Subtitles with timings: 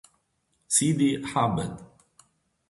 [0.75, 1.73] Sidi Abed